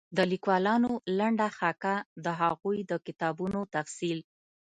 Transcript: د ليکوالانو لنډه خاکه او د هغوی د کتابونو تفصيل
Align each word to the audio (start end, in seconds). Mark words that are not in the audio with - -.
د 0.17 0.19
ليکوالانو 0.31 0.91
لنډه 1.17 1.47
خاکه 1.57 1.95
او 2.03 2.07
د 2.25 2.27
هغوی 2.41 2.77
د 2.91 2.93
کتابونو 3.05 3.59
تفصيل 3.75 4.19